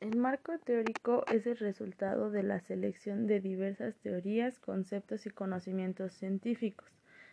El 0.00 0.16
marco 0.16 0.58
teórico 0.58 1.26
es 1.30 1.46
el 1.46 1.58
resultado 1.58 2.30
de 2.30 2.42
la 2.42 2.60
selección 2.60 3.26
de 3.26 3.38
diversas 3.38 3.94
teorías, 3.96 4.58
conceptos 4.58 5.26
y 5.26 5.30
conocimientos 5.30 6.14
científicos, 6.14 6.88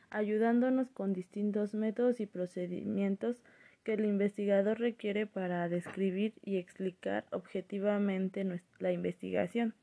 ayudándonos 0.10 0.92
con 0.92 1.14
distintos 1.14 1.74
métodos 1.74 2.20
y 2.20 2.26
procedimientos 2.26 3.38
que 3.86 3.94
el 3.94 4.04
investigador 4.04 4.82
requiere 4.82 5.26
para 5.26 5.70
describir 5.70 6.34
y 6.44 6.58
explicar 6.58 7.24
objetivamente 7.32 8.46
la 8.80 8.92
investigación. 8.92 9.74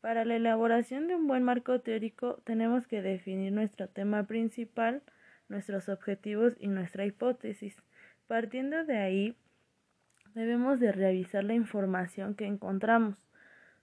Para 0.00 0.24
la 0.24 0.34
elaboración 0.34 1.06
de 1.06 1.14
un 1.14 1.28
buen 1.28 1.44
marco 1.44 1.80
teórico 1.82 2.42
tenemos 2.42 2.88
que 2.88 3.00
definir 3.00 3.52
nuestro 3.52 3.88
tema 3.88 4.26
principal, 4.26 5.04
nuestros 5.48 5.88
objetivos 5.88 6.56
y 6.58 6.66
nuestra 6.66 7.06
hipótesis. 7.06 7.76
Partiendo 8.26 8.84
de 8.84 8.98
ahí, 8.98 9.36
debemos 10.36 10.78
de 10.78 10.92
revisar 10.92 11.44
la 11.44 11.54
información 11.54 12.34
que 12.34 12.46
encontramos, 12.46 13.16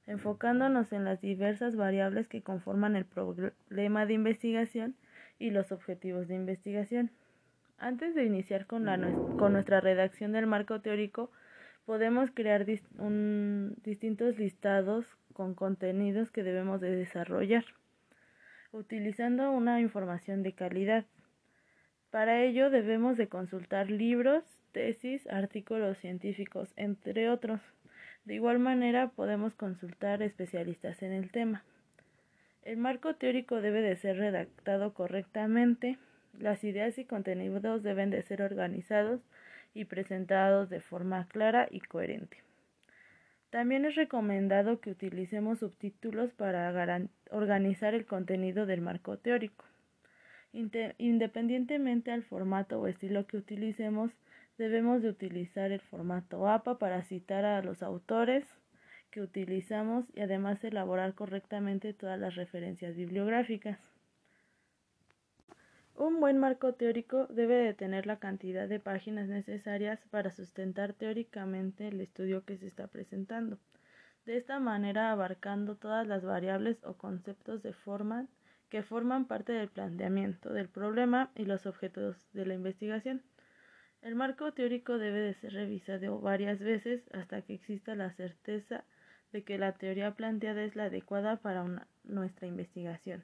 enfocándonos 0.06 0.94
en 0.94 1.04
las 1.04 1.20
diversas 1.20 1.76
variables 1.76 2.28
que 2.28 2.44
conforman 2.44 2.96
el 2.96 3.06
problema 3.06 4.06
de 4.06 4.14
investigación 4.14 4.96
y 5.40 5.50
los 5.50 5.72
objetivos 5.72 6.28
de 6.28 6.36
investigación. 6.36 7.10
Antes 7.80 8.14
de 8.14 8.26
iniciar 8.26 8.68
con, 8.68 8.86
nuestra 8.86 9.82
redacción 9.82 10.32
del 10.32 10.46
marco 10.46 10.80
teórico, 10.80 11.32
podemos 11.86 12.30
crear 12.32 12.66
distintos 12.66 14.38
listados 14.38 15.06
con 15.34 15.56
contenidos 15.56 16.30
que 16.30 16.44
debemos 16.44 16.82
de 16.82 16.96
desarrollar, 16.96 17.66
utilizando 18.72 19.52
una 19.52 19.82
información 19.82 20.44
de 20.44 20.54
calidad. 20.54 21.06
Para 22.14 22.44
ello 22.44 22.70
debemos 22.70 23.18
de 23.18 23.28
consultar 23.28 23.90
libros, 23.90 24.44
tesis, 24.72 25.26
artículos 25.26 25.98
científicos, 25.98 26.72
entre 26.76 27.28
otros. 27.28 27.60
De 28.24 28.36
igual 28.36 28.60
manera 28.60 29.08
podemos 29.08 29.56
consultar 29.56 30.22
especialistas 30.22 31.02
en 31.02 31.12
el 31.12 31.32
tema. 31.32 31.64
El 32.62 32.78
marco 32.78 33.16
teórico 33.16 33.62
debe 33.62 33.82
de 33.82 33.96
ser 33.96 34.18
redactado 34.18 34.94
correctamente, 34.94 35.98
las 36.38 36.64
ideas 36.64 37.00
y 37.00 37.06
contenidos 37.06 37.82
deben 37.82 38.12
de 38.12 38.22
ser 38.22 38.44
organizados 38.44 39.22
y 39.74 39.86
presentados 39.86 40.70
de 40.70 40.82
forma 40.82 41.28
clara 41.30 41.68
y 41.72 41.80
coherente. 41.80 42.38
También 43.50 43.86
es 43.86 43.96
recomendado 43.96 44.82
que 44.82 44.92
utilicemos 44.92 45.62
subtítulos 45.62 46.32
para 46.32 46.72
organizar 47.32 47.96
el 47.96 48.06
contenido 48.06 48.68
del 48.68 48.82
marco 48.82 49.18
teórico. 49.18 49.66
Independientemente 50.54 52.12
al 52.12 52.24
formato 52.24 52.80
o 52.80 52.88
estilo 52.88 53.26
que 53.26 53.38
utilicemos, 53.38 54.12
debemos 54.60 55.02
de 55.02 55.10
utilizar 55.10 55.72
el 55.72 55.82
formato 55.82 56.48
APA 56.48 56.78
para 56.78 57.02
citar 57.02 57.44
a 57.44 57.64
los 57.64 57.82
autores 57.82 58.46
que 59.10 59.22
utilizamos 59.22 60.06
y 60.16 60.22
además 60.22 60.64
elaborar 60.64 61.16
correctamente 61.16 61.94
todas 61.94 62.20
las 62.20 62.36
referencias 62.36 62.96
bibliográficas. 62.96 63.80
Un 65.96 66.20
buen 66.20 66.40
marco 66.40 66.74
teórico 66.74 67.28
debe 67.28 67.56
de 67.56 67.74
tener 67.74 68.08
la 68.08 68.18
cantidad 68.18 68.68
de 68.68 68.80
páginas 68.80 69.28
necesarias 69.28 70.00
para 70.10 70.32
sustentar 70.32 70.94
teóricamente 70.94 71.88
el 71.88 72.02
estudio 72.02 72.44
que 72.46 72.58
se 72.58 72.66
está 72.66 72.88
presentando. 72.88 73.60
De 74.26 74.38
esta 74.38 74.60
manera 74.60 75.12
abarcando 75.12 75.76
todas 75.76 76.08
las 76.08 76.24
variables 76.24 76.84
o 76.84 76.96
conceptos 76.96 77.62
de 77.62 77.74
forma 77.74 78.28
que 78.74 78.82
forman 78.82 79.26
parte 79.26 79.52
del 79.52 79.68
planteamiento 79.68 80.52
del 80.52 80.68
problema 80.68 81.30
y 81.36 81.46
los 81.46 81.68
objetos 81.68 82.18
de 82.34 82.48
la 82.48 82.56
investigación. 82.56 83.22
El 84.02 84.16
marco 84.16 84.52
teórico 84.52 84.98
debe 84.98 85.20
de 85.20 85.36
ser 85.36 85.54
revisado 85.54 86.20
varias 86.20 86.58
veces 86.58 87.04
hasta 87.14 87.44
que 87.44 87.54
exista 87.54 87.94
la 87.94 88.10
certeza 88.14 88.84
de 89.32 89.44
que 89.44 89.60
la 89.60 89.74
teoría 89.74 90.16
planteada 90.16 90.64
es 90.64 90.76
la 90.76 90.86
adecuada 90.86 91.36
para 91.36 91.88
nuestra 92.04 92.48
investigación. 92.48 93.24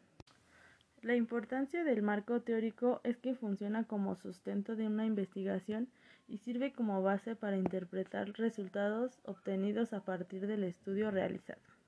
La 1.01 1.15
importancia 1.15 1.83
del 1.83 2.03
marco 2.03 2.41
teórico 2.41 3.01
es 3.03 3.17
que 3.17 3.33
funciona 3.33 3.85
como 3.85 4.15
sustento 4.15 4.75
de 4.75 4.85
una 4.85 5.07
investigación 5.07 5.89
y 6.27 6.37
sirve 6.37 6.73
como 6.73 7.01
base 7.01 7.35
para 7.35 7.57
interpretar 7.57 8.33
resultados 8.33 9.19
obtenidos 9.23 9.93
a 9.93 10.01
partir 10.01 10.45
del 10.45 10.63
estudio 10.63 11.09
realizado. 11.09 11.78